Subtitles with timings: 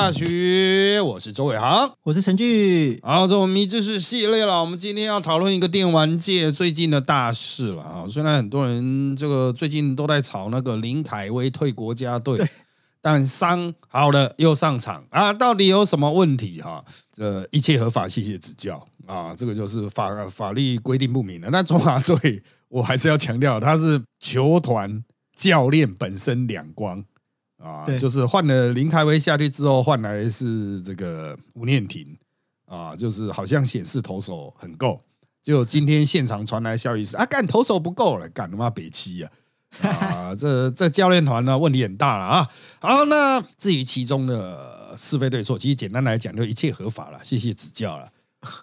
[0.00, 2.96] 大学，我是周伟航，我是陈俊。
[3.02, 4.60] 好，这我们知识系列了。
[4.60, 8.06] 我们今天要讨论一个电玩界最近的大事了啊。
[8.08, 12.48] 虽然很多人这个最近都在吵那个林凯威退国家队，
[13.02, 16.84] 但伤好了又上场啊，到底有什么问题哈？
[17.12, 19.34] 这一切合法，谢谢指教啊。
[19.36, 21.50] 这个就是法法律规定不明的。
[21.50, 25.02] 那中华队，我还是要强调，他是球团
[25.36, 27.04] 教练本身两光。
[27.58, 32.16] 啊，就是换了林开威下去之后，换来是这个吴念婷
[32.66, 35.02] 啊，就是好像显示投手很够，
[35.42, 39.30] 就今天现场传来消息是啊，干投手不够了，干他妈北七啊，
[39.82, 42.48] 啊， 这这教练团呢问题很大了啊。
[42.78, 48.08] 好，那至于其中的是非对错，其实简单来讲就一切合法了，谢谢指教了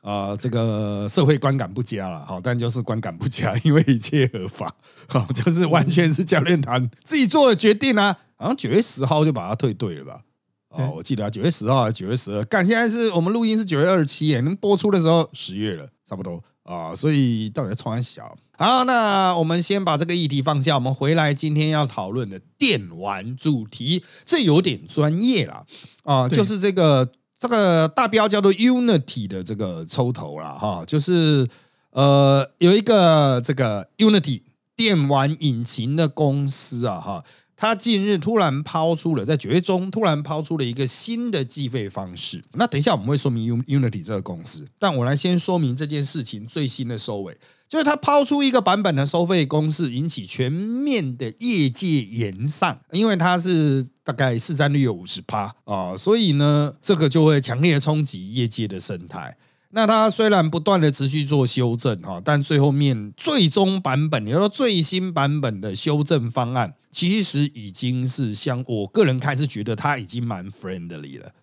[0.04, 0.36] 啊。
[0.38, 4.74] 这个社会观感不佳了，好，但就是观感不佳，因为一切合法，
[5.10, 8.20] 好，就是完全是教练团自己做的决定啊。
[8.38, 10.22] 好像九月十号就把它退队了吧？
[10.70, 12.44] 哦，我记得啊，九月十号还是九月十二？
[12.44, 16.94] 干，现在是我们录音是九月二十七，耶，能播出的时候十月了，差不多啊。
[16.94, 18.38] 所以到底在创小？
[18.58, 25.66] 好，那我们先把这个议题放下，我们回来今天要讨论的电玩主题，这有点专业了
[26.04, 31.48] 啊，就是这个这个大标叫做 Unity 的这个抽头了哈，就是
[31.92, 34.42] 呃有一个这个 Unity
[34.76, 37.24] 电玩引擎的公司啊哈。
[37.66, 42.44] 他近日突然抛出了，在九月中突然抛出了一个新的计费方式。
[42.54, 47.36] 那等一下我们会说明 Unity 这个公司，但我来先说明这件事情最新的收尾，
[47.68, 59.36] 就是他抛出一个版本的收费公式，引起全面的业界延上，因为它是大概市占率有五十趴啊，所以呢，这个就会强烈冲击业界的生态。
[59.72, 66.76] 那它虽然不断的持续做修正哈，但最后面最终版本，也就是说最新版本的修正方案。
[66.96, 71.34] 其实已经是相，我个人看是觉得它已经蛮 friendly 了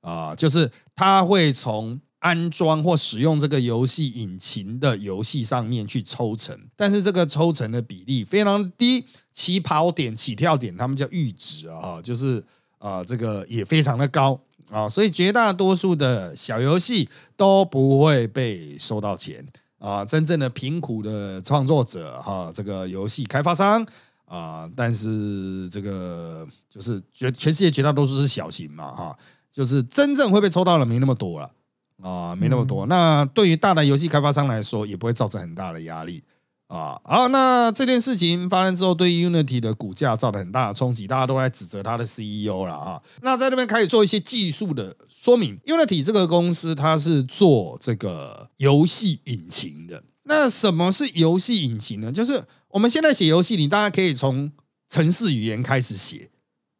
[0.00, 12.44] 啊，就是它会从安装或使用这个游戏引擎的游戏上面去抽成，但是这个抽成的比例非常低，起跑点、起跳点他们叫阈值啊，就是
[12.78, 14.38] 啊这个也非常的高
[14.70, 19.44] 啊，所以绝大多数的小游戏都不会被收到钱
[19.78, 23.84] 啊，真正的贫苦的创作者哈，这个游戏开发商。
[24.32, 29.18] 啊，但是这个就是绝全世界绝大多数是小型嘛，哈，
[29.50, 31.52] 就是真正会被抽到的没那么多了
[32.00, 32.86] 啊，没那么多。
[32.86, 36.24] 那对于大的游戏开发商来说，也不会造成很大的压力
[36.68, 36.98] 啊。
[37.04, 43.02] 好，那这件事情发生之后，对 Unity 的股价造成很大的冲击，大家都在指责他的 CEO 了啊。
[43.20, 50.02] 那在那边开始做一些技术的说明，Unity 这个公司它是做这个游戏引擎的。
[50.24, 52.10] 那什么是游戏引擎呢？
[52.10, 54.50] 就是我们现在写游戏，你大家可以从
[54.88, 56.30] 程式语言开始写，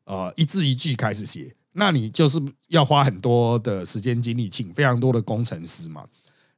[0.05, 6.07] 啊，一字一句开始写，那你就是要花很多的时间精力，请非常多的工程师嘛。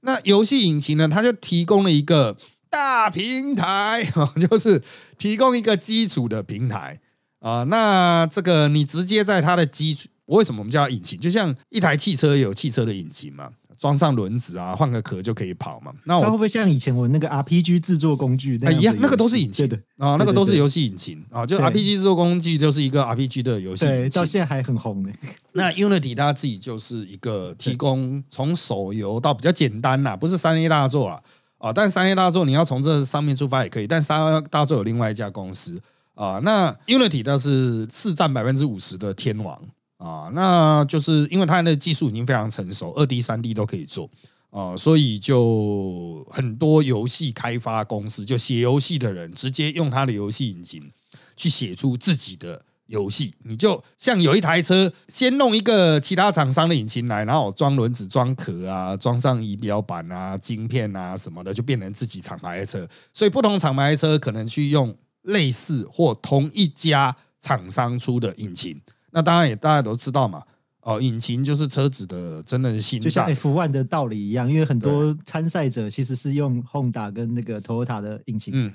[0.01, 2.37] 那游戏引擎呢，它就提供了一个
[2.71, 4.09] 大平台，
[4.49, 4.83] 就是
[5.19, 7.01] 提供一个基础的平台
[7.41, 7.65] 啊。
[7.65, 11.19] 那这个你直接在它的基础，为什么我们叫引擎？
[11.19, 13.51] 就像一台汽车有汽车的引擎嘛。
[13.79, 15.93] 装上轮子啊，换个壳就可以跑嘛。
[16.05, 18.95] 那我会不会像以前我那个 RPG 制作工具一样？
[19.01, 21.45] 那个都是引擎的啊，那个都是游戏引擎啊。
[21.45, 25.11] 就 RPG 制作工具就是一个 RPG 的游戏，对，到现在还很红呢。
[25.53, 31.23] 那 Unity 它自己就是一个提供从手游到比较简单啦，不是三 A 大作了
[31.59, 31.73] 啊。
[31.73, 35.81] 但三 A 大作你要从这上面出发也可以，但三 A 大作有另外一家公司
[36.15, 36.41] 啊。
[36.43, 39.61] 那 Unity 它是市占百分之五十的天王。
[40.05, 44.11] 啊，那就是因为它的技术已经非常成熟，二 D、三 D 都可以做
[44.51, 50.93] 啊，所以就很多游戏开发公司就写游戏的人直接用它的游戏引擎
[51.37, 53.33] 去写出自己的游戏。
[53.45, 62.87] 你就像有一台车，先弄一个其他厂商的引擎来，然后装轮子、装壳啊，装上仪表板啊、晶片啊什么的，就变成自己厂牌的车。
[63.15, 68.79] 所以不同厂牌的车可能去用类似或同一家厂商出的引擎。
[69.15, 70.43] 那当然也大家都知道嘛，
[70.81, 78.73] 哦，引擎就是车子的真的是心脏，就像 F1 的道理一样，因为很多参赛者其实是用 Honda 跟那个 Toyota 的引擎，嗯，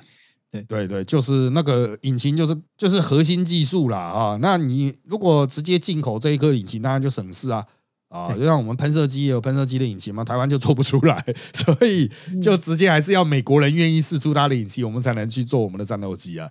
[0.49, 0.61] 对。
[0.63, 7.65] 对对，就是那个引擎就是就是核心技术啦啊，那你如果直接进口这一颗引擎，当然就省事啊
[8.07, 12.09] 啊，就像我们喷射机也有喷射机的引擎嘛，台湾就做不出来， 所以
[12.41, 16.49] 就直接还是要美国人愿意试出他的引擎，我们才能去做我们的战斗机啊。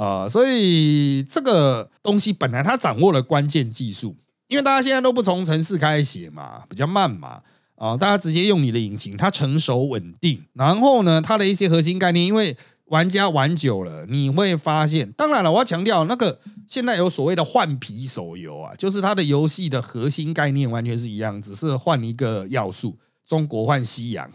[0.00, 4.16] 啊，所以这个东西本来它掌握了关键技术，
[4.48, 7.42] 因为大家现在都不从城市开始写嘛，比较慢嘛，
[7.74, 10.46] 啊，大家直接用你的引擎，它成熟稳定。
[10.54, 12.56] 然后呢，它的一些核心概念，因为
[12.86, 22.96] 玩家玩久了，你会发现，当然了，我要强调，那个现在有所谓的换皮手游啊，就是它的游戏的核心概念完全是一样，只是换一个要素，
[23.26, 24.32] 中国换西洋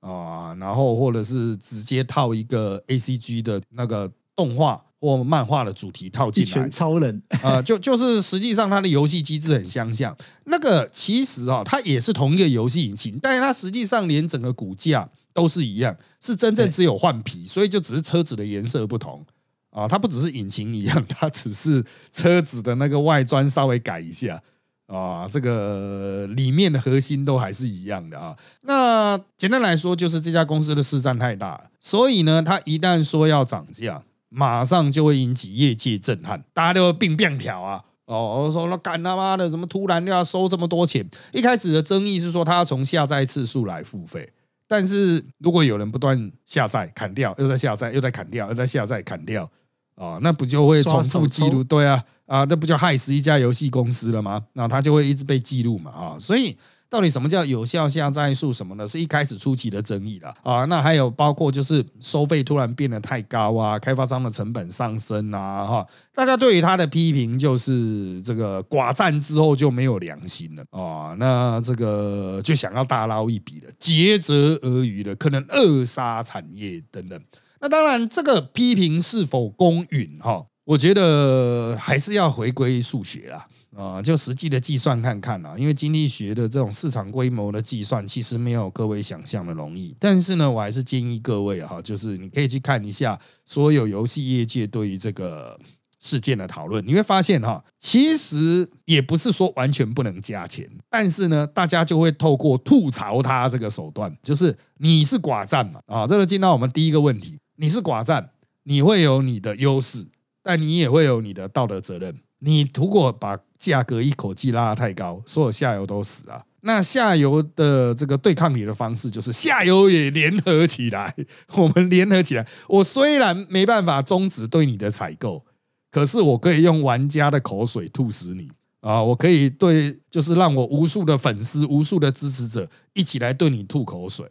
[0.00, 15.08] 啊，然后或者是直接套一个 A C G 的那个动画或漫画的主题套进来，超人啊， 就就是实际上它的游戏机制很相像，那个其实啊，它也是同一个游戏引擎，但是它实际上连整个骨架。
[15.34, 19.24] 都是一样，是真正只有换皮，所以就只是车子的颜色不同
[19.70, 19.86] 啊。
[19.86, 24.42] 它不只是引擎一样，它只是车子的那个外装稍微改一下
[24.88, 25.28] 啊。
[25.30, 28.36] 这个里面的核心都还是一样的啊。
[28.62, 37.84] 那简单来说，就是这家公司的市占太大，所以呢，它一旦说要涨价，马上就会引起业界震撼，大家都会并变条啊。
[38.04, 41.08] 哦，说那干他妈的，怎么突然又要收这么多钱？
[41.32, 44.32] 一开始的争议是说，他要从下载次数来付费。
[44.66, 49.50] 但是如果有人不断下载、砍掉，又在下载，又在砍掉，又在下载、砍掉，
[49.94, 51.62] 啊，那不就会重复记录？
[51.64, 54.44] 对啊，啊，那不就害死一家游戏公司了吗？
[54.54, 56.56] 那他就会一直被记录嘛，啊，所以。
[56.90, 58.52] 到底什么叫有效下载数？
[58.52, 58.86] 什么呢？
[58.86, 60.64] 是一开始初期的争议了啊。
[60.64, 65.86] 那还有包括就是收费突然变得太高啊，开发商的成本上升啊，哈。
[66.14, 71.14] 大家对于他的批评就是这个寡占之后就没有良心了啊。
[71.18, 77.20] 那这个就想要大捞一笔的，竭泽而渔的，可能扼杀产业等等。
[77.60, 80.18] 那当然，这个批评是否公允？
[80.20, 83.46] 哈，我觉得还是要回归数学啦。
[83.76, 89.94] 啊，就实际的计算看看啦，因为经济学的这种市场规模的计算，其实没有各位想象的容易。
[90.00, 95.60] 但是呢，我还是建议各位哈，就是你可以去看一下所有游戏业界对于这个
[96.00, 108.30] 事件的讨论，你会发现哈，其实也不是说完全不能加钱，但是呢，大家就会透过吐槽他这个手段，就是你是寡占嘛，啊，这个进到我们第一个问题，你是寡占，
[108.64, 110.06] 你会有你的优势，
[110.42, 112.18] 但你也会有你的道德责任。
[112.40, 116.44] 你如果把价格一口气拉得太高，所有下游都死啊！
[116.60, 121.14] 那下游的这个对抗你的方式，就是下游也联合起来，
[121.54, 122.46] 我们联合起来。
[122.68, 125.44] 我虽然没办法终止对你的采购，
[125.90, 128.50] 可是我可以用玩家的口水吐死你
[128.80, 129.02] 啊！
[129.02, 134.30] 我可以对，就是让我无数的粉丝、无数的支持者一起来对你吐口水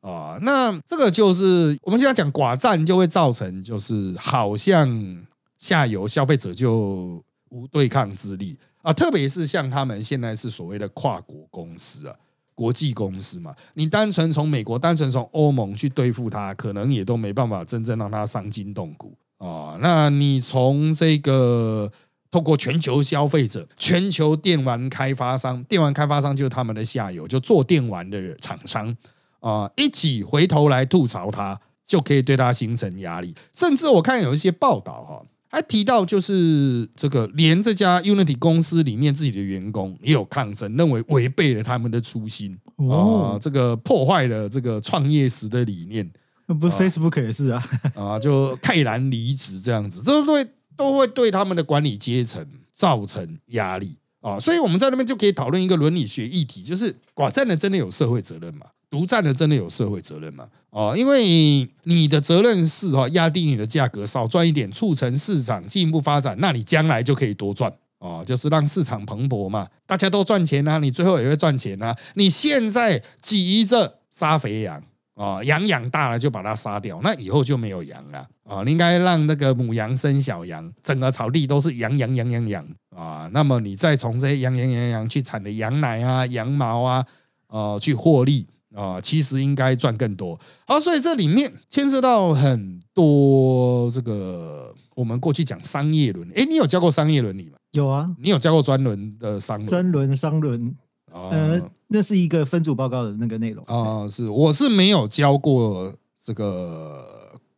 [0.00, 0.38] 啊！
[0.42, 5.24] 那这个就是我们现在讲寡占，就会造成就是好像
[5.58, 7.24] 下游消费者就。
[7.50, 12.14] 无对抗之力啊，特别是像他们现在是所谓的跨国公司啊，
[12.54, 19.76] 国际公司嘛，你单纯从美国、单纯从欧盟去对付它，可能也都没办法真正让它伤筋动骨啊。
[19.82, 21.90] 那你从这个
[22.30, 28.96] 透过全球消费者、全球电玩开发商，电玩开发商就是他们的下游，就做电玩的厂商
[29.40, 33.34] 啊，一起回头来吐槽它，就可以对它形成压力。
[33.52, 35.24] 甚至我看有一些报道哈。
[35.50, 42.58] 还提到，就是这个，连这家 Unity 公司里面自己的员工也有抗争，认为违背了他们的初心
[42.90, 46.10] 啊，这个破坏了这个创业时的理念。
[46.46, 47.62] 那不是 Facebook 也是啊？
[47.96, 50.46] 啊，就泰然离职这样子，都对
[50.76, 54.38] 都会对他们的管理阶层造成压力啊。
[54.38, 58.66] 所以我们在那边就可以讨论一个伦理学议题，就是寡占的真的有社会责任吗？
[58.90, 60.48] 独占的真的有社会责任吗？
[60.70, 71.96] 哦，因为你的责任是哈压低你的价格，少赚一点，促成市场进一步发展，那你将来就可以多赚哦，就是让市场蓬勃嘛，大家都赚钱啊，你最后也会赚钱啊。
[72.14, 74.82] 你现在急着杀肥羊
[75.14, 78.62] 啊，羊养大了就把它杀掉，那以后就没有羊了啊。
[78.64, 83.28] 你应该让那个母羊生小羊，整个草地都是羊羊羊羊羊啊。
[83.32, 87.06] 那么你再从这些羊羊羊羊去产的羊奶啊、羊毛啊，
[87.48, 88.46] 呃，去获利。
[88.74, 90.38] 啊，其实应该赚更多。
[90.66, 96.32] 好，所以这里面牵涉到很多这个我们过去讲商业伦理。
[96.34, 97.56] 哎，你有教过商业伦理吗？
[97.72, 100.76] 有啊，你有教过专轮的商专轮商轮？
[101.10, 104.06] 呃，那是一个分组报告的那个内容啊。
[104.06, 107.02] 是，我是没有教过这个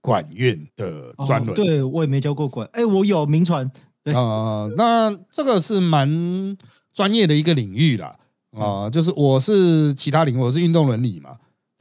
[0.01, 2.69] 管院的专轮，对我也没教过管。
[2.73, 3.69] 哎，我有名传
[4.15, 4.69] 啊。
[4.77, 6.57] 那这个是蛮
[6.93, 8.17] 专业的一个领域啦。
[8.53, 11.39] 啊，就是我是其他领域，我是运动伦理嘛，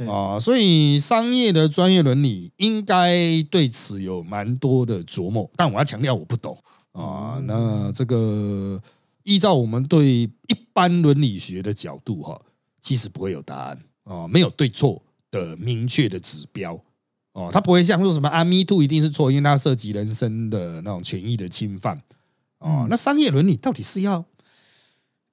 [0.08, 6.58] 啊，所以商业的专业伦理应该对此有蛮多的琢磨，但我要强调我不懂
[6.92, 7.42] 啊。
[7.46, 8.80] 那这个
[9.24, 12.40] 依照我们对一般伦理学的角度哈，
[12.80, 16.80] 其实不会有答案啊，没有对错的明确的指标
[17.34, 22.00] 哦，它不会像说什么啊，me too 一定是错，因为它涉及人身的那种权益的侵犯
[22.60, 22.86] 哦。
[22.90, 24.24] 那商业伦理到底是要？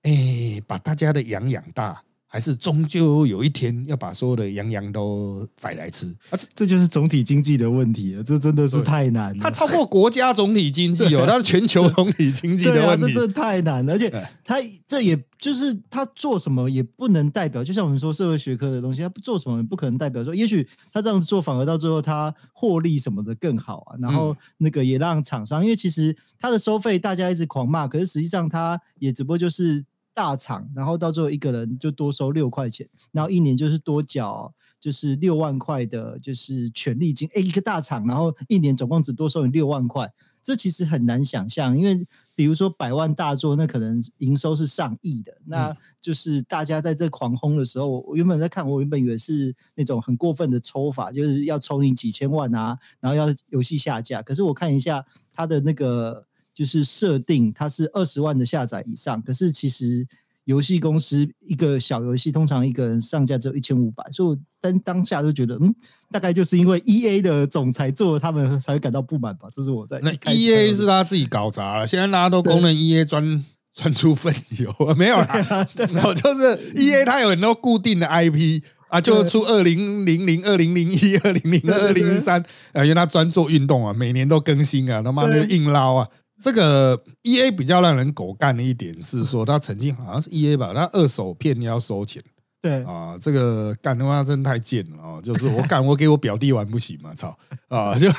[0.06, 6.06] 哎，把大家的羊养大，还是终究有一天要把所有的羊羊都宰来吃？
[6.30, 9.42] 啊，这这就是总体经济的问题了，这真的是太难了。
[9.42, 13.94] 它超过国家总体经济哦，它是全球总体经济的问题，这太难了。
[13.94, 14.08] 而且
[14.44, 23.96] 它这也就是他做什么也不能代表，就像我们说社会学科的东西，他不做什么也不可能代表说，也许他这样子做反而到最后他获利什么的更好啊。
[24.00, 29.84] 然后那个也让厂商，因为其实他的收费大家一直狂骂，可是实际上他也只不过就是。
[30.16, 37.28] 大厂，然后到最后一个人就多收六块钱，然后一年就是多缴就是六万块的，就是权利金。
[37.34, 40.10] 哎，一个大厂，然后一年总共只多收你六万块，
[40.42, 41.78] 这其实很难想象。
[41.78, 54.22] 因为比如说百万大作，那可能营收是上亿的，那就是大家在这狂轰的时候，我原本在看，我原本以为是那种很过分的抽法，就是要抽你几千万啊，然后要游戏下架。
[54.22, 55.04] 可是我看一下
[55.34, 56.26] 它的那个。
[56.56, 60.08] 就是设定它是二十万的下载以上，可是其实
[60.44, 65.74] 游戏公司一个小游戏通常一个人上架只有一千五百，所以我当当下就觉得，嗯，
[66.10, 69.48] 大概就是因为 E A 的总裁做他们才会感到不满吧。
[69.52, 73.44] 这是我在那 E A 是他自己搞砸了，现在大家都公认 E A 专
[73.74, 75.66] 专出分油， 没有啦，
[76.06, 82.40] 我就是 E A 它有很多固定的 I P 啊，就出二零零零、二零零一、二零零二、二零零三，
[82.72, 86.08] 啊，因为他专做运动啊，每年都更新啊，他妈的硬捞啊。
[86.42, 92.22] 这个 E A 比较让人狗干的一点是说，他曾经好像是 E A 吧，他二手片要收钱，
[92.60, 95.20] 对啊，这个干的话真太贱了啊！
[95.22, 97.14] 就是我干，我给我表弟玩不行嘛？
[97.14, 97.36] 操
[97.68, 97.94] 啊！
[97.96, 98.10] 就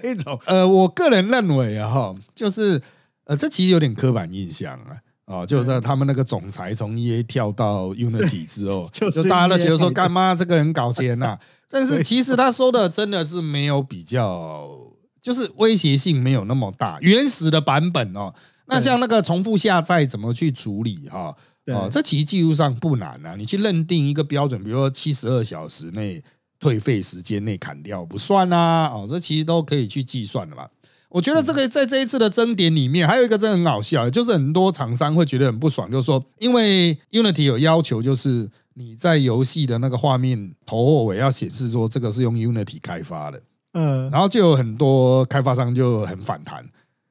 [0.00, 2.80] 这一种，呃，我个人认为啊，哈，就是
[3.24, 11.36] 呃，这其实有点刻板印象啊，啊，就在他们那个总裁从 E A 跳到 Unity 之后， 就大家都觉得说，干妈这个人搞钱呐，
[11.68, 14.85] 但是其实他收的真的是没有比较。
[15.26, 18.32] 就是威胁性没有那么大，原始的版本哦。
[18.66, 21.36] 那像那个重复下载怎么去处理哈？
[21.66, 23.34] 哦，这其实技术上不难啊。
[23.34, 26.22] 你去认定一个标准，比如说七十二小时内
[26.60, 28.86] 退费时间内砍掉不算啊。
[28.86, 30.68] 哦，这其实都可以去计算的嘛。
[31.08, 43.42] 我觉得这个在这一次的争点里面，还有一个真的很好笑，就是很多厂商会觉得很不爽，就是说，因为 Unity 有要求，就是你在游戏的那个画面头或尾要显示说这个是用 Unity 开发的。
[43.78, 46.66] 嗯，然后就有很多开发商就很反弹，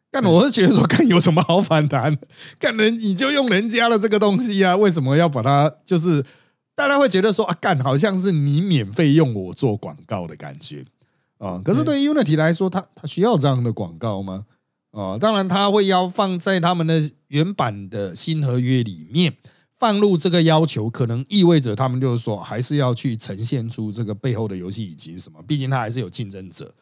[0.09, 2.17] 但我是觉得说，看有什么好反弹？
[2.59, 5.71] 看人你就用人家的这个东西啊，为什么要把它？
[5.85, 6.25] 就是
[6.73, 10.83] 大家会觉得说啊，干好像是你免费用我做广告的感觉
[11.37, 11.61] 啊。
[11.63, 14.45] 可是对于 Unity 来说，它它需要这样的广告吗？
[14.89, 19.35] 啊，当然它会要放在他们的原版的新合约里面。
[19.77, 25.41] 放入这个要求，可能意味着他们就是说，还是要去呈现出这个背后的游戏以及什么？
[25.43, 26.73] 毕竟他还是有竞争者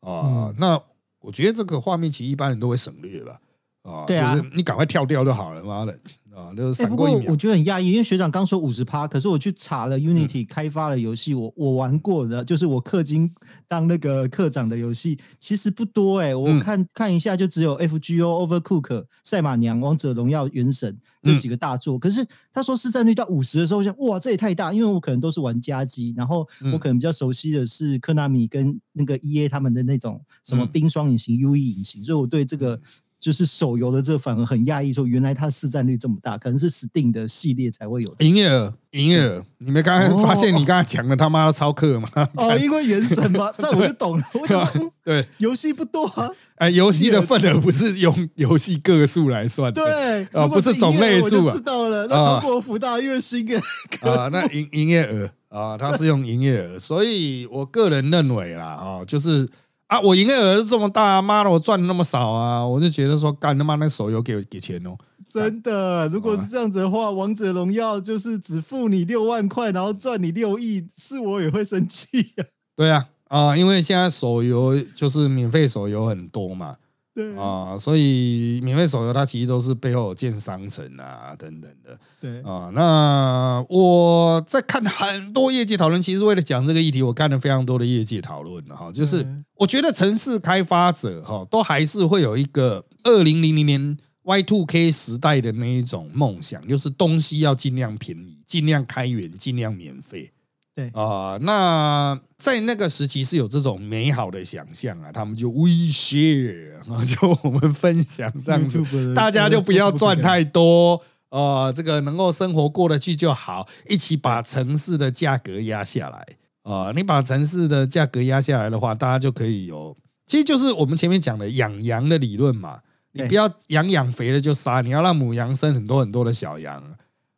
[0.00, 0.52] 啊。
[0.58, 0.80] 那
[1.20, 3.40] 我觉得这个画面其实一般人都会省略吧。
[3.82, 5.98] 啊，就是你赶快跳掉就好了，妈的。
[6.34, 7.30] 啊，就是闪过一秒。
[7.30, 13.32] 我觉得很讶异，因为学长刚说五十趴，可是我去查了 Unity 开发的游戏，我我玩过的，就是我氪金
[13.68, 16.34] 当那个课长的游戏，其实不多哎。
[16.34, 21.96] 我看看一下，就只有 FGO、Overcook、赛马娘、王者荣耀、原神这几个大作。
[21.98, 32.80] 可是他说市占率到五十的时候，我想哇，这也太大，因为我可能都是玩家机，然后我可能比较熟悉的是科纳米跟那个 EA 他们的那种什么冰霜隐形、UE 隐形，所以我对这个。
[33.24, 38.74] 就是手游的这反而很讶异，说原来它市占率这么大，可能是 Steam 的系列才会有营业额。
[38.90, 42.08] 营业额，你没刚刚发现你刚才讲的他妈的超客吗？
[42.34, 44.24] 哦， 因为原神嘛，这我就懂了。
[44.34, 46.28] 我讲对，游戏不多啊。
[46.56, 51.54] 哎，游戏的份额不是用游戏个数来算的，对，哦，不是种类数啊。
[51.54, 53.56] 知道了，那中国福大月薪
[54.02, 59.48] 啊，那营营业额啊，它是用营业额，所以我个人认为啦，啊，就是。
[59.94, 60.00] 啊！
[60.00, 62.66] 我营业额这么大，妈的，我赚的那么少啊！
[62.66, 64.96] 我就觉得说，干他妈那手游给给钱哦！
[65.28, 72.44] 真的，如果是这样子的话，王者荣耀就是只付你六万块，然后赚你六亿，是我也会生气呀。
[72.74, 76.76] 对啊，啊，因为现在手游就是免费手游很多嘛。
[77.14, 81.96] 对啊，所以免费手游它其实都是背后有建商城啊等等的。
[82.24, 88.90] 对啊，那我在看很多业界讨论，其实为了讲这个议题，我看了非常多的业界讨论哈。
[88.90, 89.26] 就是
[89.56, 100.30] 我觉得城市开发者哈，都还是会有一个二零零零年 Y Two K 时代的那一种梦想，就是东西要尽量便宜，尽量开源，尽量免费。
[100.74, 108.82] 对啊，那在那个时期是有这种美好的想象啊，他们就威胁啊，就我们分享这样子，
[109.14, 111.00] 大家就不要赚太多
[111.34, 116.24] 啊，这个能够生活过得去就好，一起把城市的价格压下来
[116.62, 119.96] 啊，你把城市的价格压下来的话，大家就可以有，
[120.28, 126.82] 其实就是我们前面讲的养羊的理论嘛，你不要养养肥了就杀，你要让母羊生很多很多的小羊。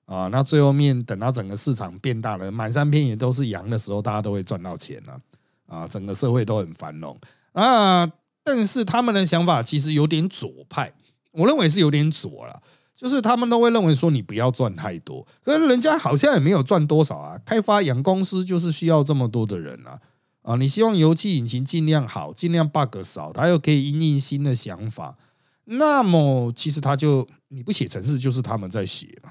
[0.04, 5.18] 啊，那最后面等到整个市场变大了，满山遍野都是羊的时候，大家都会赚到钱了
[5.66, 7.18] 啊，整个社会都很繁荣
[7.52, 8.06] 啊。
[8.44, 10.92] 但是他们的想法其实有点左派，
[11.32, 12.62] 我认为是有点左了，
[12.96, 17.38] 就是他们都会认为说你不要赚太多，可是人家好像也没有赚多少啊。
[17.44, 20.00] 开发养公司就是需要这么多的人啊
[20.40, 20.56] 啊！
[20.56, 25.18] 你希望油气引擎尽量好，尽量 bug 少，它又可以应应新的想法，
[25.64, 29.30] 那么其实他就你不写程式就是他们在写嘛。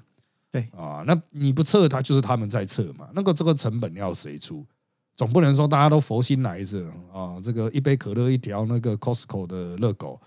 [0.51, 3.09] 对啊，那你不测它就是他们在测嘛？
[3.13, 4.65] 那个这个成本要谁出？
[5.15, 7.39] 总不能说大家都佛心来着啊！
[7.41, 10.21] 这个一杯可乐一条那个 Costco 的热狗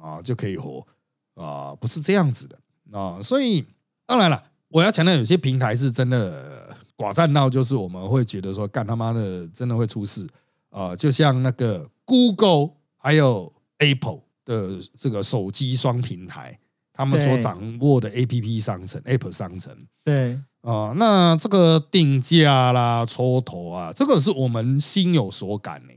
[0.00, 0.86] 啊就可以活
[1.34, 1.74] 啊？
[1.74, 2.58] 不是这样子的
[2.92, 3.18] 啊！
[3.22, 3.64] 所以
[4.06, 10.26] 当然了，我要强调，有些平台是真的寡占到，就是我们会觉得说干他妈的真的会出事
[10.70, 10.94] 啊！
[10.96, 16.58] 就像那个 Google 还有 Apple 的这个手机双平台。
[16.92, 25.92] 他们所掌握的 A P P 商城，App 商城，对啊，那这个定价啦、抽头啊，这个是我们心有所感呢。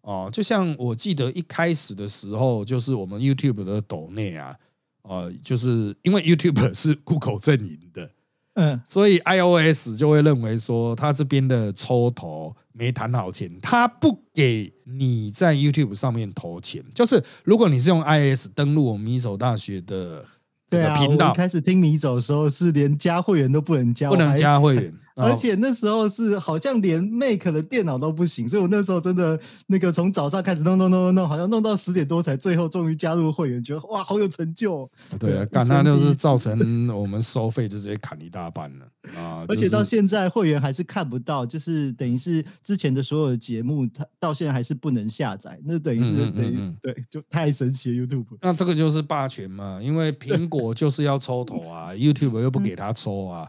[0.00, 4.56] 哦，就像我记得一开始的时候，就是我们 YouTube 的抖内啊，
[5.02, 8.10] 呃，就是因为 YouTube 是 Google 阵营的。
[8.54, 16.84] 嗯，所以 iOS 就会认为说，他这边的抽头没谈好钱，他不给你在 YouTube 上面投钱。
[16.94, 20.26] 就是如果你是用 iOS 登录我们米手大学的
[20.68, 24.94] 这个频道，开始听米走的时候，是连加会员都不能加，不能加会员。
[25.16, 34.90] 而且那时候是好像连 Make 的电脑都不行，所以我那时候真的那个从早上开始弄弄弄弄弄，好像弄到十点多才最后终于加入会员，觉得哇好有成就。
[35.18, 36.58] 对啊，干那就是造成
[36.90, 38.86] 我们收费就直接砍一大半了
[39.20, 39.44] 啊！
[39.48, 48.24] 而且到现在会员还是看不到，就是等于是之前的所有的节目，它到现在还是不能下载，那等于是等于对，就太神奇了 YouTube。
[48.40, 53.48] 那这个就是霸权嘛，因为苹果就是要抽头啊， YouTube 又不给他抽啊。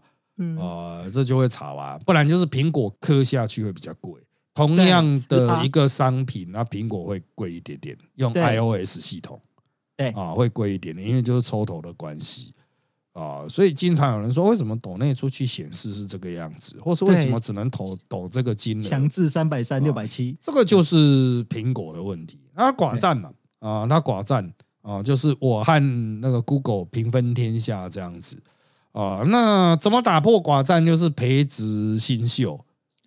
[0.58, 4.22] 呃，这就会吵啊，不然就是苹果磕下去会比较贵。
[4.56, 9.42] 同样的一个商品，那苹果会贵一点点，用 iOS 系统，
[9.98, 12.54] 对啊，会贵一点点，因为就是抽头的关系
[13.14, 13.48] 啊。
[13.50, 18.82] 所以经常有人说，为什么抖内出去显示是这个样子，或是为什么只能抖抖这个金额？
[18.84, 22.40] 强制三百三六百七，这个就是苹果的问题。
[22.56, 28.40] 它寡占嘛，啊，它寡占啊，就是我和那个 Google 平分天下这样子。
[28.94, 30.86] 啊，那怎么打破寡占？
[30.86, 32.64] 就是培植新秀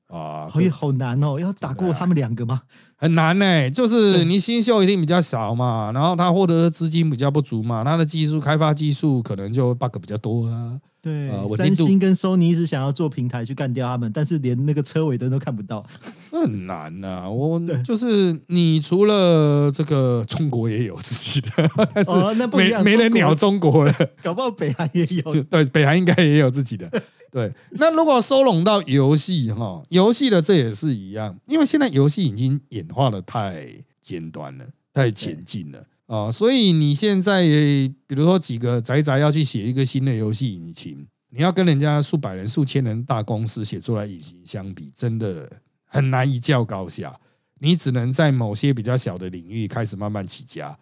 [0.09, 2.62] 啊，好好难哦，要打过他们两个吗？
[2.96, 10.79] 很难呢，就是你新秀一定比较少嘛，然后他获得的资金比较不足嘛，他的技术开发技术可能就 bug 比较多啊。
[11.06, 15.86] 对，三星跟 Sony 是想要做平台去干掉他们，但是连那个车尾灯都看不到，
[16.32, 17.30] 很难呐。
[17.30, 21.50] 我就是你除了这个中国也有自己的，
[22.08, 25.42] 哦，那不一样，没人鸟中国了， 搞不好北韩也有。
[25.44, 26.90] 对，北韩应该也有自己的。
[27.30, 33.66] 对，那如果收拢到游戏哈，游戏的这也是一样，因为现在游戏已经演化的太
[34.02, 35.84] 尖端了，太前进了。
[36.06, 45.50] 啊，所以你现在比如说几个宅宅要去写一个新的游戏引擎，你要跟人家数百人、数千人大公司写出来引擎相比，真的
[45.84, 47.18] 很难一较高下。
[47.58, 50.78] 你只能在某些比较小的领域开始慢慢起家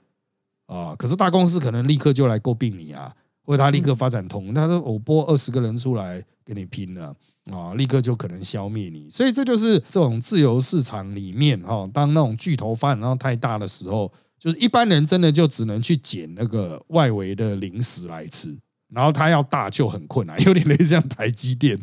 [0.66, 0.94] 啊。
[0.94, 3.10] 可是大公司可能立刻就来诟病你啊，
[3.44, 7.16] 或者他立刻发展通，他说我拨二十个人出来跟你拼了
[7.50, 9.08] 啊，立刻就可能消灭你。
[9.08, 14.12] 所以这就是这种自由市场里面哈，当那种巨头发展到太大的时候。
[14.38, 18.57] 就是一般人真的就只能去捡那个外围的零食来吃，
[18.88, 21.79] 然后他要大就很困难， 有点类似像台积电，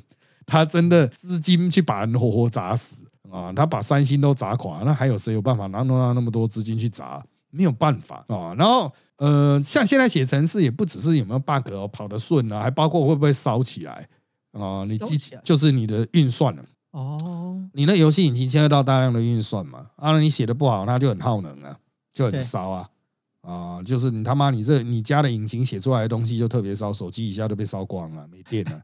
[0.46, 7.24] 他真的资金去把人活活砸死啊，他把三星都砸垮，那还有谁有办法拿弄到那么多资金去砸？
[7.50, 8.54] 没有办法啊。
[8.58, 14.08] 然后呃，像现在写程式也不只是有没有 bug 哦，跑得顺啊，还包括会不会烧起来
[14.54, 14.84] 啊？
[14.88, 21.78] 你机就是你的运算了哦，你那游戏引擎牵涉到大量的运算嘛，啊，你写的不好，那就很耗能啊。
[22.14, 22.90] 就很烧啊
[23.42, 23.82] 啊！
[23.84, 28.82] 就是你他妈你这你家的引擎写出来的东西就特别烧，手机一下都被烧光了，没电了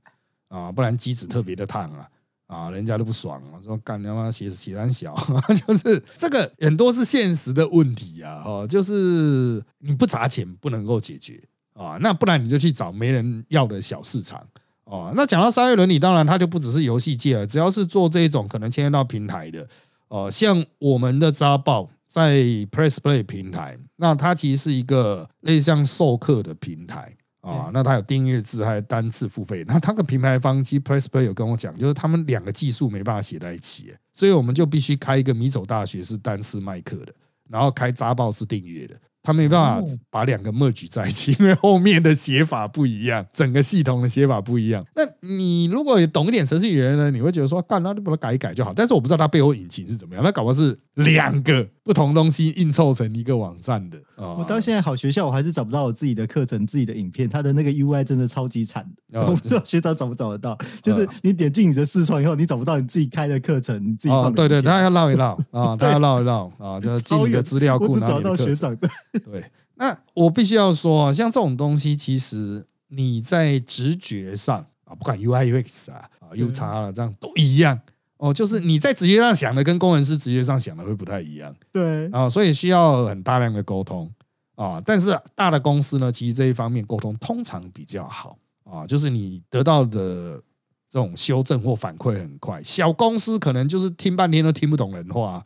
[0.48, 0.72] 啊！
[0.72, 2.10] 不然机子特别的烫啊
[2.48, 2.72] 啊！
[2.72, 5.16] 人家都不爽啊，说干他妈写写单小，
[5.68, 8.42] 就是这个很多是现实的问题啊！
[8.46, 12.00] 哦，就是你不砸钱不能够解决啊！
[12.02, 14.48] 那不然你就去找没人要的小市场
[14.86, 15.14] 哦。
[15.16, 19.68] 那讲到商业伦理，当然它就不只是游戏界了，只要是做这种可能牵涉到平台的
[20.08, 21.92] 哦，像我们的扎报。
[22.08, 22.38] 在
[22.72, 27.70] Press Play 平台，那它其实是一个类似像授课的平台啊。
[27.74, 29.64] 那它有订阅制，还有单次付费。
[29.68, 37.14] 那它的品牌方其实 Press Play 有跟我讲，就是他们两个技术没办法写在一起，所以我们就必须开一个米走大学是单次卖课的，
[37.50, 38.96] 然后开扎报是订阅的。
[39.24, 44.86] 他没办法把两个 merge 在一起， 因为后面的写法不一样，整个系统的写法不一样。
[44.96, 48.72] 那你如果懂一点程序语言呢，你会觉得说，干那就把它改一改就好。
[48.74, 53.98] 但是我不知道它背后引擎是怎么样，那搞不好是两个不同东西硬凑成一个网站的。
[54.18, 58.86] 我到现在好学校，我还是找不到我自己的课程、自己的影片，它的那个 UI 真的超级惨。
[59.14, 65.40] 我不知道学长找不找得到，就是你点进你的视窗以后，你找不到你自己开的课程，你自己哦，对对，他要绕一绕。
[65.52, 66.52] 啊， 他要绕一绕。
[66.60, 68.90] 啊，就进你的资料库找到学长的。
[69.24, 77.80] 对，那我必须要说，像这种东西，其实你在直觉上啊，不管 UI UX 啊啊 U 叉了，这样都一样
[78.18, 78.34] 哦。
[78.34, 81.56] 就是你在职业上想的，跟工程师职业上想的会不太一样。
[81.72, 84.12] 对啊，所以需要很大量的沟通
[84.56, 84.82] 啊。
[84.86, 90.42] 但是大的公司呢，其实这一方面沟通通常比较好啊，就是你得到的
[90.90, 92.62] 这种修正或反馈很快。
[92.64, 95.46] 小公司可能就是听半天都听不懂人话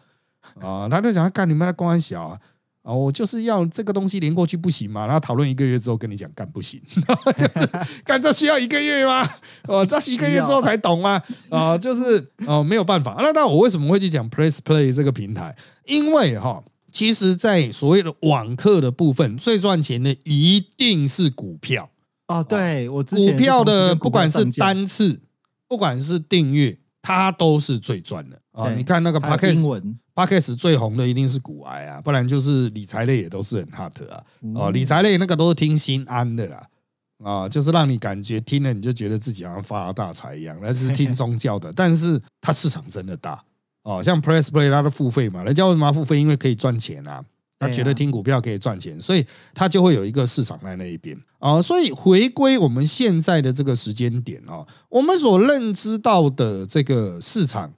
[0.60, 2.40] 啊，他就想干你们的公司小啊。
[2.84, 5.06] 啊，我就是要这个东西连过去不行嘛？
[5.06, 6.82] 然后讨论一个月之后跟你讲干不行，
[7.38, 7.70] 就是
[8.04, 9.24] 干这需要一个月吗？
[9.67, 11.22] 哦，那一个月之后才懂吗？
[11.50, 13.15] 啊，就是哦没有办法。
[13.20, 15.56] 那那我为什么会去讲 Press Play 这个平台？
[15.86, 21.89] 因为哈，其实，在所谓的网课的部分，最赚钱的一定是股票
[22.28, 22.44] 哦。
[22.44, 25.22] 对我股票的不管是单次，
[25.67, 28.74] 不管是订阅，它都是最赚的啊。
[28.74, 29.96] 你看那个 Podcast。
[30.14, 34.22] p a c k s 最红的一定是股癌啊，不然就是理财类也都是很 hot 啊。
[34.54, 36.68] 哦，理财类那个都是听心安的啦，
[37.24, 40.60] 啊，就是让你感觉听了你就觉得自己好像发了大财一样。
[40.62, 43.42] 那是听宗教的， 但是它市场真的大
[43.84, 44.04] 哦。
[44.04, 46.20] 像 Press Play 它的付费嘛，人家为什么要付费？
[46.20, 47.24] 因为可以赚钱啊。
[47.58, 51.62] 他觉得听股票可以赚钱，所以他就会有一个市场在那一边啊。
[51.62, 57.72] 所以回归我们现在的这个时间点哦，我们所认知到的这个市场。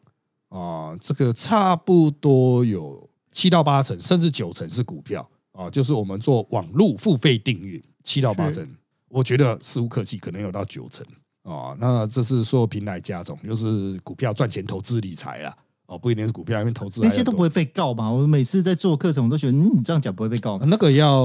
[0.53, 8.67] 啊，这个差不多有七到八成，甚至九成是股票啊，就是我们做网络付费订阅，七到八成，
[9.09, 11.03] 我觉得似乎客气，可能有到九成
[11.41, 11.75] 啊。
[11.79, 15.51] 那这是说平台加总，就是股票赚钱、投资理财啦。
[15.87, 18.07] 哦，不一定是股票，因为投资那些都不会被告吧？
[18.09, 20.59] 我每次在做课程，我都觉得，嗯，你这样讲不会被告。
[20.59, 21.23] 那个要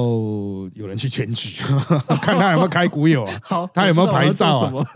[0.73, 1.63] 有人去检举，
[2.23, 3.41] 看他有没有开股友啊？
[3.45, 4.87] 好，他有没有牌照啊？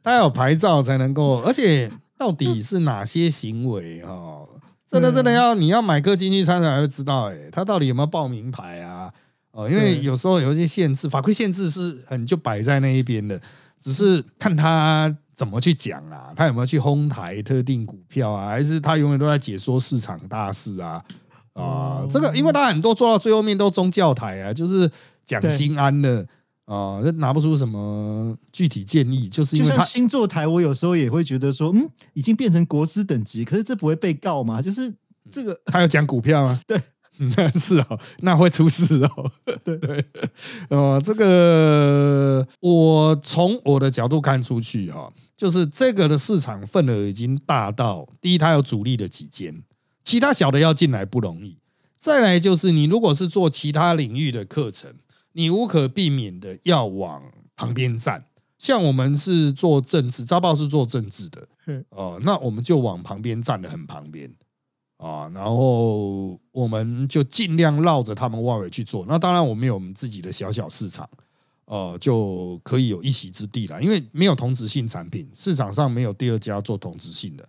[0.00, 1.90] 他有牌照才能够，而且。
[2.20, 4.46] 到底是哪些行为哦？
[4.86, 9.10] 真的真的要你要买个进去参才会知道，哎，他到底有没有报名牌啊？
[9.52, 13.40] 哦，因为有时候有一些限制，法规限制是很就摆在那一边的，
[13.80, 21.02] 只是看他怎么去讲啊，他有没有去哄抬特定股票啊，还是他永远都在解说市场大事啊？
[21.54, 24.90] 啊，这个因为他很多做到最后面都宗教台啊，就是
[25.24, 26.26] 讲心安的。
[26.70, 34.62] 啊，拿不出什么具体建议，就是因为他星座台，我有时候也会觉得说，嗯，已经变成国师等级，可是这不会被告吗？
[34.62, 34.94] 就是
[35.28, 36.80] 这个， 他要讲股票啊， 对，
[37.58, 39.32] 是哦，那会出事哦，
[39.64, 40.04] 对对，
[40.68, 49.64] 呃，这个我从我的角度看出去哈，就是这个的市场份额已经大到，第一，它有主力的几间，
[50.04, 51.58] 其他小的要进来不容易，
[51.98, 54.94] 再来就是你如果是做其他领域的课程。
[55.32, 57.22] 你无可避免的要往
[57.56, 58.26] 旁边站，
[58.58, 61.48] 像我们是做政治，招报是做政治的，
[61.90, 64.32] 哦，那我们就往旁边站的很旁边。
[64.96, 69.06] 啊，然后我们就尽量绕着他们外围去做。
[69.08, 71.08] 那当然，我们有我们自己的小小市场，
[71.64, 77.48] 呃，就可以有一席之地了，因为没有同质性产品，市场上没有第二家做同质性的。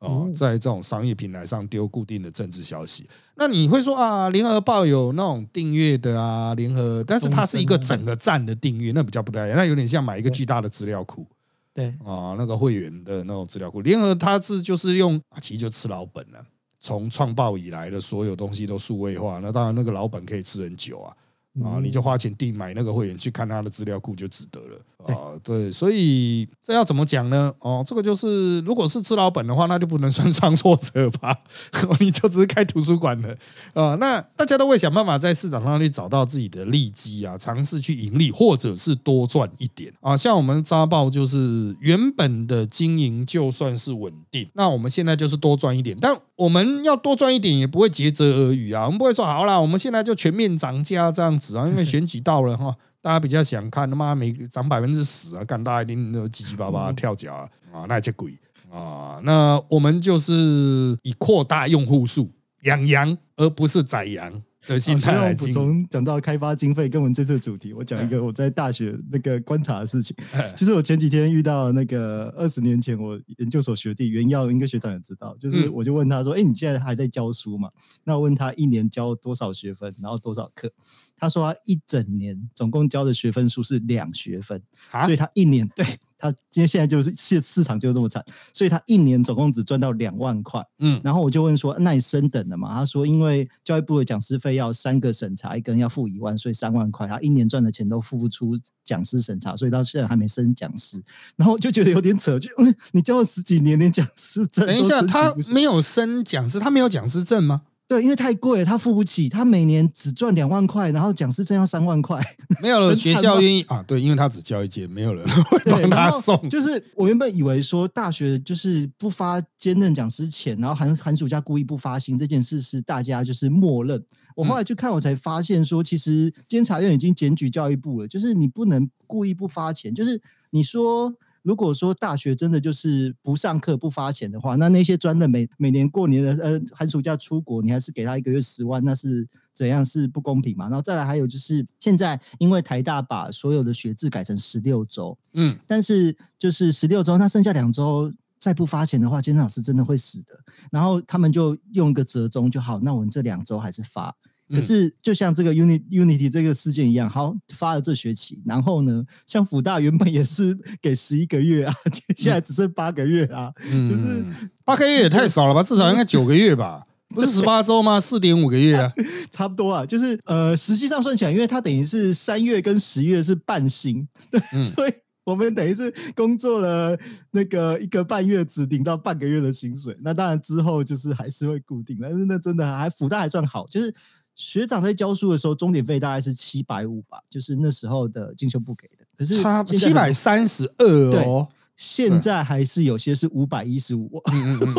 [0.00, 11.26] 哦，在这种商业平台上丢固定的政治消息，那你会说啊，联合报有那种订阅的啊，联合，但是它是一个整个站的订阅，那比较不太一样，那有点像买一个巨大的资料库，
[11.74, 11.88] 对。
[12.04, 13.80] 啊，那个会员的那种资料库。
[13.80, 16.44] 联合它是就是用，其实就吃老本了，
[16.80, 21.16] 从创报以来的所有东西都数位化，那当然那个老本可以吃很久啊。
[21.64, 24.80] 啊，你就花钱订买那个会员去看他的资料库就值得了
[25.14, 25.32] 啊。
[25.42, 27.52] 对，所以这要怎么讲呢？
[27.60, 31.36] 哦，这个就是如果是吃老本的话，那就不能算创作者吧？
[32.00, 33.36] 你就只是开图书馆的
[33.74, 33.96] 啊。
[34.00, 40.16] 那大家都会想办法在市场上去找到自己的利基啊，尝试去盈利或者是多赚一点啊。
[40.16, 48.84] 像我们扎报就是原本的经营就算是稳定，那我们现在就是多赚一点，但我们要多赚一点也不会竭泽而渔啊。
[48.84, 51.56] 我们不会说好了，我们现在就全面涨价这样子。
[51.56, 52.74] 啊，因为选举到了哈，
[53.08, 58.38] 大家比较想看，他妈每涨百分之十啊，干大家一定都七七八八跳脚啊，啊，那些鬼
[58.70, 59.18] 啊。
[59.24, 62.30] 那我们就是以扩大用户数
[62.64, 64.30] 养羊，而不是宰羊
[64.66, 70.14] 的心态来补充讲到开发经费，跟我们这次主题，我讲一个我在大学那个观察的事情。
[70.54, 77.70] 其实我前几天遇到那个二十年前我研究所学弟袁耀，应该学长也知道，就是我就问他说：“哎，你现在还在教书嘛？”
[78.04, 80.70] 那我问他一年教多少学分，然后多少课？
[81.18, 84.62] 他说他一整年总共交的学分数是两学分，
[85.04, 85.84] 所以他一年对。
[86.20, 88.20] 他今天现在就是市市场就这么惨，
[88.52, 90.60] 所以他一年总共只赚到两万块。
[90.80, 92.74] 嗯，然后我就问说，那你升等了嘛？
[92.74, 101.00] 他说，因为教育部的讲师费要三个审查，一个人要付一万，所以三万块，他一年赚的钱都付不出讲师审查，所以到现在还没升讲师。
[101.36, 102.50] 然后就觉得有点扯，就
[102.90, 107.62] 你教了十几年，连讲师证等一下，他没有升讲师，他没有讲师证吗？
[107.88, 109.30] 对，因为太贵，他付不起。
[109.30, 112.22] 他每年只赚两万块，然后讲师证要三万块，
[112.60, 112.94] 没有了。
[112.94, 113.82] 学校愿意啊？
[113.84, 116.48] 对，因为他只教一届，没有人会帮他送。
[116.50, 124.04] 就是我原本以为说大学就是不发兼任讲师钱，然后寒寒暑假故意不发薪这件事是大家就是默认。
[124.36, 130.20] 我后来去看，我才发现说，其实监察院已经检举教育部了，就是你不能故意不发钱，就是
[130.50, 131.14] 你说。
[131.42, 140.66] 如果说大学真的就是不上课不发钱的话，那那些专的每每年过年的呃寒暑假出国，你还是给他一个月十万，那是怎样是不公平嘛？
[140.66, 150.34] 然后再来还有就是现在因为台大把所有的学制改成十六周，嗯，但是就是十六周，那剩下两周再不发钱的话，监生老师真的会死的。
[150.70, 154.14] 然后他们就用一个折中就好，那我们这两周还是发。
[154.50, 161.74] 可是，就像这个 Unity Unity 这个事件一样，好发了这学期，然后呢，像福大原本也是给十一个月啊，
[162.16, 164.24] 现在只剩八个月啊，就是
[164.64, 165.62] 八个月也太少了吧？
[165.62, 166.86] 至少应该九个月吧？
[167.14, 168.00] 不是十八周吗？
[168.00, 168.92] 四点五个月啊，
[169.30, 169.84] 差不多啊。
[169.84, 174.92] 就是呃，实际上算起来，因为它等于是三月跟十月是半薪，对，所以
[175.24, 176.98] 我们等于是工作了
[177.30, 179.96] 那个一个半月，只领到半个月的薪水。
[180.02, 183.94] 那当然之后就是还是会固定，但是那真的还福大还算好，就是。
[184.38, 189.04] 学长在教书的时候，钟点费大概是七百五吧，就是那时候的进修部给的。
[189.18, 190.86] 可是差七百三十二
[191.24, 191.48] 哦。
[191.78, 194.10] 现在还是有些是五百一十五，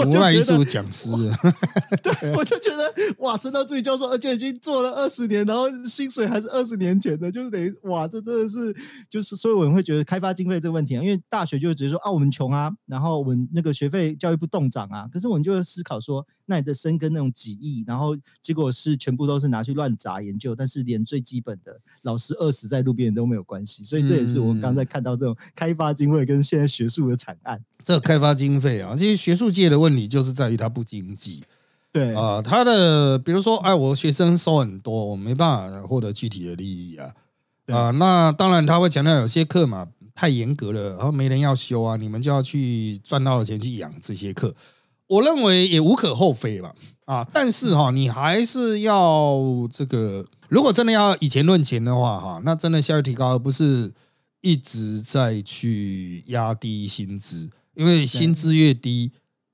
[0.06, 1.10] 五百一十五讲师，
[2.04, 8.76] 对，我就觉得哇，升到助理教授，而且已经做了二十年，然后薪水还是二十年前的，就是等于哇，这真的是
[9.10, 26.89] 就是所以我们会觉得开发经费这个问题啊，因为大学就直接说啊，我们穷啊，然后我们那个学费教育部动涨啊，可是我们就会思考说，那你的生根那种几亿，然后结果是全部都是拿去乱砸研究，但是连最基本的老师饿死在路边都没有关系，所以这也是我刚才看到这种开发经费跟现在学。
[26.90, 31.44] 数的惨案，这开发经费啊，其实学术界的问题就是在于它不经济。
[31.92, 37.14] 对啊，他的比如说，哎，我学生收很多，我没办法获得具体的利益啊。
[37.66, 44.54] 啊，那当然他会强调有些课嘛太严格了，然后没人要修啊，你们就要去赚到的钱去养这些课。
[45.08, 46.76] 我认为也无可厚非吧。
[47.06, 49.40] 啊，但是哈，你还是要
[49.72, 53.92] 这个，如果真的要以钱论钱的话，哈，那真的效率提高，而不是。
[54.42, 59.12] 一直在去压低薪资，因为薪资越低，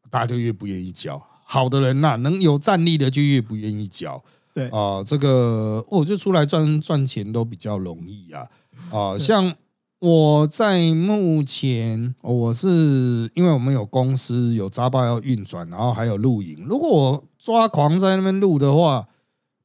[0.10, 1.22] 大家就越不愿意交。
[1.46, 4.24] 好的人呐，能有战力的就越不愿意交。
[4.54, 8.48] 对啊，这个我就出来赚赚钱都比较容易啊。
[8.92, 9.56] 啊，像
[10.00, 16.66] 我在目前，我是因为我们有公司有杂报要运转，然后还有录影。
[16.66, 19.08] 如果我抓狂在那边录的话，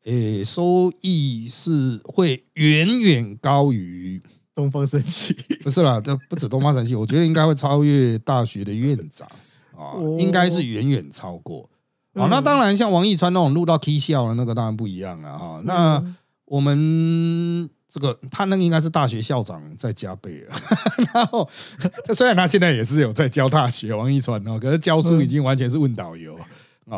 [0.04, 4.22] 诶，收益是会远远高于。
[4.60, 5.34] 东方神起。
[5.64, 9.26] 不是啦，这不止东方神起，我觉得应该会超越大学的院长。
[9.76, 11.68] 啊，应该是远远超过。
[12.14, 15.62] 好，那当然像王一川那种录到 K 笑的那个当然不一样了哈。
[15.64, 16.04] 那
[16.44, 20.54] 我们这个他那个应该是大学校长在加倍了，
[21.14, 21.48] 然后
[22.12, 26.38] 虽然他现在也是有在教大学，王一川哦，可是教书已经完全是问导游。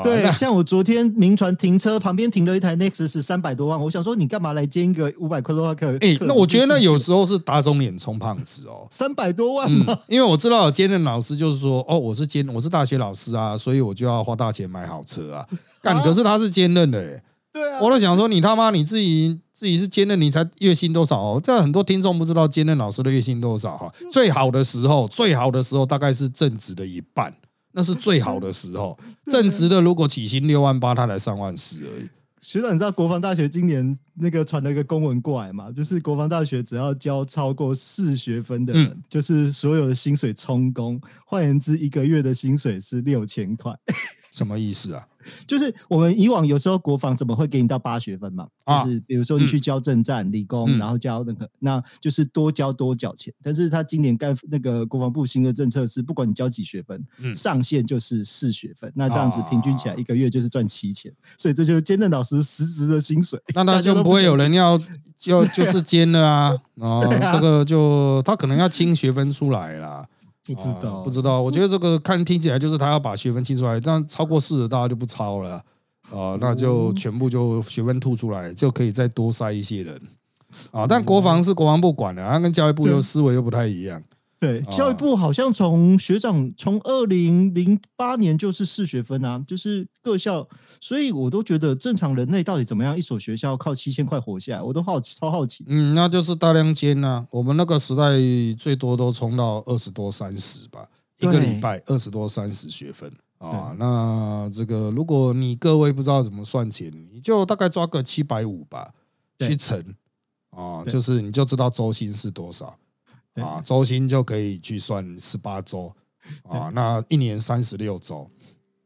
[0.02, 3.78] 对，像我昨天名船停车旁边停了一台 Nexus，三百多万。
[3.78, 5.96] 我想说，你干嘛来兼一个五百块多课？
[6.00, 8.86] 哎，那我觉得那有时候是打肿脸充胖子哦。
[8.90, 9.98] 三百多万吗？
[10.08, 15.46] 因为我知道兼任老师就是说，哦，我是兼我是大学老师啊，所以我就要花大钱买好车啊。
[15.82, 17.78] 干，可是他是兼任的，哎，对啊。
[17.82, 21.40] 我都想说，你他妈你自己自己是兼任，你才月薪多少哦？
[21.42, 23.92] 这很多听众不知道兼任老师的月薪多少哈。
[24.10, 27.34] 最好的时候，最好的时候大概是正职的一半。
[27.72, 32.08] 那是最好的时候， 正职的如果起薪六万八，他才三万四而已。
[32.40, 35.70] 学长，你知道国防大学今年那个传了一个公文过来吗？
[35.70, 41.00] 就是国防大学只要交超过四学分的人，就是所有的薪水充公。
[41.24, 43.72] 换言之，一个月的薪水是六千块。
[44.32, 45.06] 什么意思啊？
[45.46, 48.48] 就是我们以往有时候国防怎么会给你到八学分嘛？
[48.66, 53.32] 就是比如说你去交政战、理工，然后交那个，那就是多交多缴钱。
[53.40, 57.00] 但是他今年干那个国防部新的政策是，不管你交几学分，
[57.34, 58.90] 上限就是四学分。
[58.96, 63.40] 那这样子平均起来一个月就是赚七千，所以这就是兼任老师实职的薪水。
[63.54, 64.76] 那他就不会有人要
[65.16, 66.58] 就就 是兼了啊？
[66.76, 70.04] 哦，这个就他可能要清学分出来啦。
[70.44, 71.40] 不知道，不知道。
[71.40, 75.62] 我觉得这个看听起来就是他要把学分清出来，这样超过四十大家就不超了
[76.10, 80.00] 啊，那就全部就学分吐出来，就可以再多塞一些人
[80.72, 80.86] 啊。
[80.86, 84.02] 但国防是国防部管的，他跟教育部又思维又不太一样。
[84.42, 90.48] 对，教育部好像从学长从二零零八年就是四学分啊，就是各校，
[90.80, 95.64] 所以我都觉得正常人类到底怎么样一所学校靠七千块活下来，我都好奇，超好奇。
[95.68, 97.24] 嗯，那就是大量间呐。
[97.30, 98.14] 我们那个时代
[98.58, 100.88] 最多都冲到二十多三十吧，
[101.20, 103.76] 一个礼拜二十多三十学分啊。
[103.78, 108.90] 那这个如果你各位不知道怎么算钱，你就大概抓个七百五吧
[109.38, 109.80] 去乘
[110.50, 112.76] 啊，就是你就知道周薪是多少。
[113.34, 115.92] 啊，周薪就可以去算十八周
[116.44, 118.30] 啊，那一年三十六周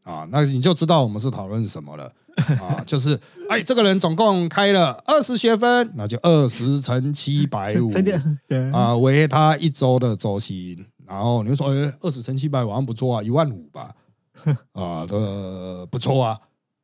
[0.03, 2.13] 啊，那你就知道我们是讨论什么了
[2.61, 7.89] 啊， 就是哎，这个人总共开了二十学分，那就二十乘七百五
[8.73, 10.85] 啊，为他一周的周薪。
[11.07, 13.95] 然后你就说，哎，二十乘七百五好像不错啊，一万五吧？
[14.75, 16.37] 啊，的不错啊，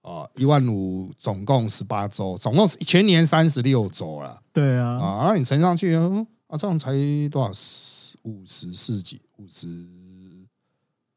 [0.03, 4.41] 啊，一万五总共十八周，总共是全年三十六周了。
[4.53, 5.97] 对啊，啊，那你乘上去。
[6.53, 6.93] 啊，这样才
[7.31, 7.51] 多少？
[8.25, 9.23] 五十四几？
[9.39, 9.67] 五十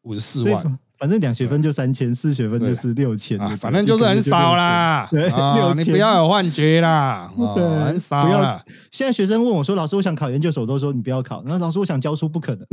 [0.04, 0.80] 五十四万？
[0.98, 3.54] 反正两学分就三千，四学分就是六千啊。
[3.58, 5.10] 反正就是很少啦。
[5.34, 7.30] 啊，你不要有幻觉啦。
[7.54, 8.64] 对，很少啦。
[8.90, 11.44] 现在学生问我说：“老师，我想考研究所。”都说你不要考。
[11.46, 12.66] 那老师，我想教书，不可能。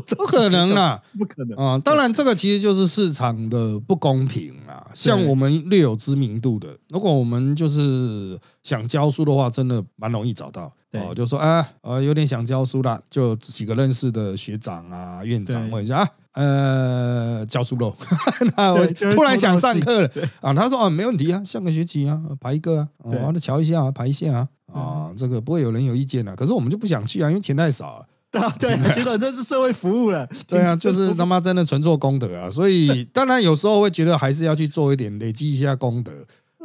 [0.00, 1.78] 不可能啦，不可能啊！
[1.78, 4.90] 当然，这个其实就是市场的不公平啊。
[4.94, 10.72] 像我们略有知名度的，如果我们就是想教书的话，真的蛮容易找到。
[10.92, 17.94] 哦，就说啊，呃，有点想教书啦，就几个认识的学长啊、院长问一下啊，呃，教书喽。
[18.56, 26.34] 那我突然想上课了啊，他说啊，没问题啊，上个学期啊，排一个啊，哦，那瞧一下啊，排一下啊，啊，这个不会有人有意见的。
[26.34, 27.86] 可是我们就不想去啊，因为钱太少。
[27.86, 28.04] 啊，
[28.58, 30.28] 对， 学长这是社会服务了。
[30.46, 36.12] 对啊，就是他妈真的纯做功德啊，所以当然有时候会觉得还是要去做一点，累积一下功德。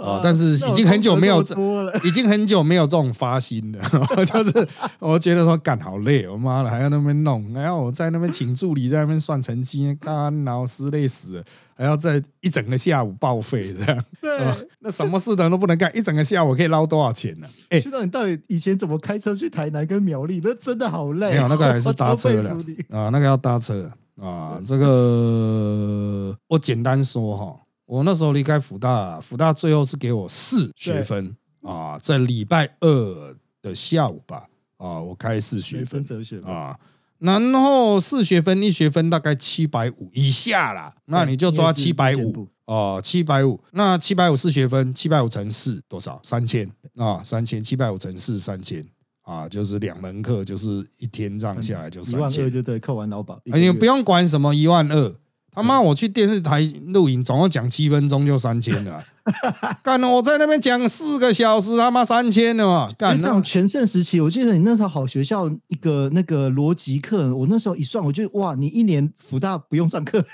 [0.04, 0.20] 啊！
[0.22, 1.56] 但是已经很久没有这，
[2.04, 3.80] 已经很久没有这种发心了。
[4.26, 4.68] 就是
[5.00, 11.44] 我觉得说干好累，我妈的还要那边弄，还要我在那边请助理在那边算成绩，干老师累死了，
[11.78, 14.04] 还要在一整个下午报废这样。
[14.22, 17.48] 对，那什么事的都不能干，一整个下午可以捞多少钱呢？
[17.70, 20.42] 哎，知道你到底以前怎么开车去台南跟苗栗？
[20.44, 21.32] 那真的好累。
[21.32, 22.50] 没有那个还是 搭车了
[22.90, 23.90] 啊，那个要搭车
[24.20, 24.60] 啊。
[24.66, 27.56] 这个我简单说哈。
[27.94, 36.04] 我那时候离开福大，福大最后是给我四学分啊，在礼拜二的下午吧啊，我开四学分
[36.44, 36.80] 啊，
[37.20, 46.20] 然后四学分一学分大概七百五以下啦，那你就抓七百五哦，七百五，那七百五四学分，七百五乘四多少？
[46.24, 48.84] 三千啊，三千七百五乘四三千
[49.22, 55.16] 啊，就是两门课，就是一天这样下来就三千，就对，扣完劳保，你不用管什么一万二。
[55.54, 55.80] 他妈！
[55.80, 59.04] 我去电视台录影，总共讲七分钟就三千了。
[59.84, 60.02] 干！
[60.02, 62.92] 我在那边讲四个小时，他妈三千了嘛！
[62.98, 63.20] 干！
[63.22, 70.26] 那种全盛时期，我记得你那时候好学校一个那个逻辑课，我那时候一算，我觉得哇，你一年福大不用上课。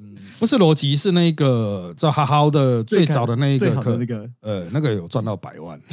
[0.00, 5.78] 嗯，不是逻辑，是那个叫哈哈的最早的那一个课，那个呃，那个有赚到百万。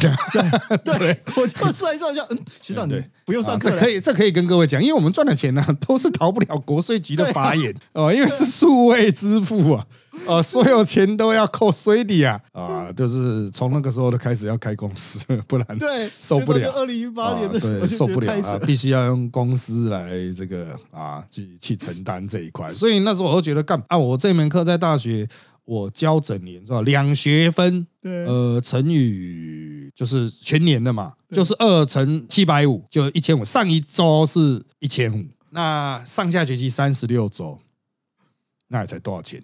[0.86, 9.86] 对对，我就算一算，一下嗯，学长对，不用上课，这可以，这可以跟各位讲，因为我们赚的钱呢，都是逃不了国税局的法眼哦，因为是数位支付啊。
[10.26, 12.42] 呃，所有钱都要扣税的啊！
[12.54, 16.72] 啊，就是从那个时候就开始要开公司，不然对受不了。
[16.72, 22.74] 二零一八年的对受不了啊，必须要用公司来这个啊去去承担这一块。
[22.74, 25.28] 所以那时候我就觉得干啊，我这门课在大学
[25.66, 26.82] 我教整年是吧？
[26.82, 33.44] 两学分，对，呃，乘以就是全年的嘛，就是二乘七百五，就一千五。
[33.44, 37.60] 上一周是一千五，那上下学期三十六周，
[38.70, 39.44] 那才多少钱？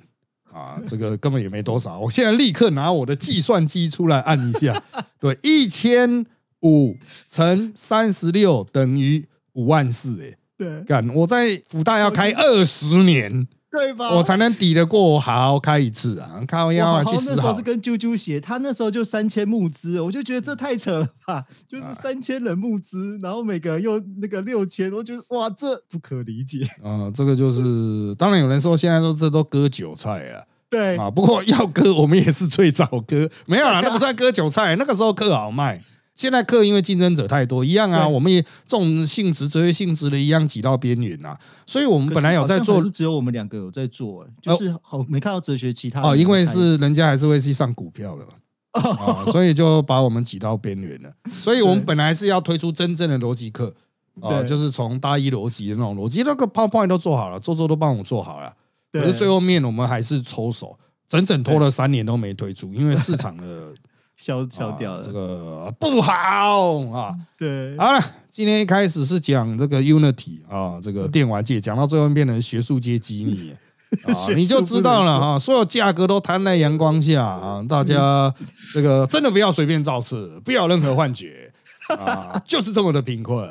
[0.54, 2.00] 啊，这个根本也没多少。
[2.00, 4.84] 我现在立刻拿我的计算机出来按一下，
[5.20, 6.26] 对，一千
[6.62, 6.98] 五
[7.30, 13.48] 乘三十六等于五万四，哎，对，干，我在福大要开二十年。
[13.72, 14.12] 对吧？
[14.12, 16.44] 我才能抵得过我好好开一次啊！
[16.46, 21.46] 开完药去那时候是跟啾啾写，他那时候就三千募资，我就觉得这太扯了吧！
[21.70, 26.68] 就是三千人募资，然后每个人又那个六千，我觉得哇，这不可理解。
[26.84, 35.82] 啊，这个就是当然有人说现在说这都割韭菜啊，对啊，不过要割我们也是最早割，没有啦，那不算割韭菜，那个时候割好卖。
[36.16, 41.38] 现在课因为竞争者太多，一样啊，我们也这种性质、哲学性质的一样挤到边缘啊。
[41.66, 48.26] 所以我们本来有在做只有我们两个有在做，哎就是好没看到哲学其他哦，因为是人家还是会去上股票的。
[48.72, 51.12] 啊， 所以就把我们挤到边缘了。
[51.34, 53.76] 所以我们本来是要推出真正的逻辑课，
[54.22, 58.54] 啊，就是从大一逻辑的那种逻辑，那个 PowerPoint 都做好了，做做都帮我做好了。
[58.94, 63.74] 可是最后面我们还是抽手，整整拖了三年都没推出，因为市场的
[64.22, 64.98] 消消掉了。
[65.00, 67.16] 啊这个不好啊。
[67.36, 68.00] 对，好了，
[68.30, 73.52] 今天一开始是讲这个 Unity 啊，这个电玩界，讲到最后变成学术界机密。
[74.06, 78.34] 啊，你就知道了哈，所有价格都摊在阳光下啊，大家
[78.74, 81.52] 这个真的不要随便造次，不要有任何幻觉
[81.98, 83.50] 啊， 就是这么的贫困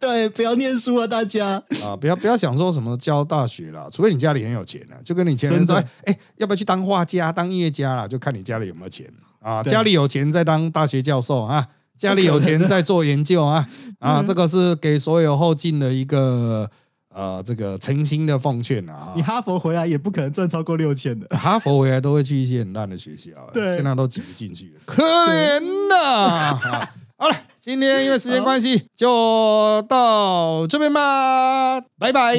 [0.00, 1.62] 对，不要念书啊，大家。
[1.84, 9.06] 啊，不要不要想说什么教大学啦，除非你家里很有钱啊，就跟你前任说，真的哎、哎要不要去当画家、当音乐家啦，就看你家里有没有钱
[9.46, 13.64] 啊，家里有钱再当大学教授啊，家里有钱再做研究啊，
[14.00, 16.68] 啊，这个是给所有后进的一个
[17.14, 19.22] 呃这个诚心的奉劝啊你。
[19.22, 21.28] 哈佛回来也不可能赚超过六千的。
[21.38, 26.56] 哈佛回来都会去一些很烂的学校，对现在都挤不进去了，可怜呐！
[26.56, 32.36] 好好了，今天因为时间关系，就到这边吧，拜拜。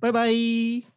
[0.00, 0.90] 拜拜。